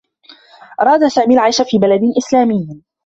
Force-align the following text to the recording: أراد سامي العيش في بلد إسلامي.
أراد 0.81 1.07
سامي 1.07 1.33
العيش 1.33 1.61
في 1.61 1.77
بلد 1.77 2.01
إسلامي. 2.17 2.81